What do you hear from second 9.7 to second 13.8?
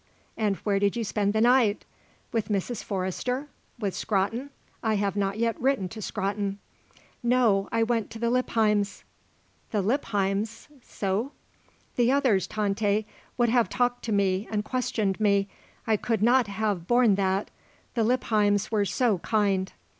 Lippheims? So?" "The others, Tante, would have